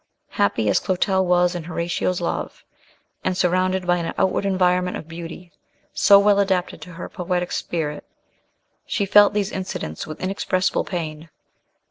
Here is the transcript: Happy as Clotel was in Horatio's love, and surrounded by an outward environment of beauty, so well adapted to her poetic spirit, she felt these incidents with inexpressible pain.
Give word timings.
Happy 0.29 0.67
as 0.67 0.79
Clotel 0.79 1.23
was 1.23 1.53
in 1.53 1.65
Horatio's 1.65 2.19
love, 2.19 2.63
and 3.23 3.37
surrounded 3.37 3.85
by 3.85 3.97
an 3.97 4.15
outward 4.17 4.47
environment 4.47 4.97
of 4.97 5.07
beauty, 5.07 5.51
so 5.93 6.17
well 6.17 6.39
adapted 6.39 6.81
to 6.81 6.93
her 6.93 7.07
poetic 7.07 7.51
spirit, 7.51 8.03
she 8.87 9.05
felt 9.05 9.35
these 9.35 9.51
incidents 9.51 10.07
with 10.07 10.19
inexpressible 10.19 10.83
pain. 10.85 11.29